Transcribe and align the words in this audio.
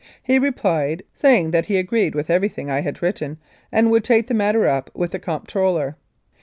He 0.23 0.39
replied 0.39 1.03
saying 1.13 1.51
that 1.51 1.67
he 1.67 1.77
agreed 1.77 2.15
with 2.15 2.31
everything 2.31 2.71
I 2.71 2.81
had 2.81 3.03
written, 3.03 3.37
and 3.71 3.91
would 3.91 4.03
take 4.03 4.25
the 4.25 4.33
matter 4.33 4.65
up 4.67 4.89
with 4.95 5.11
the 5.11 5.19
Comptroller. 5.19 5.95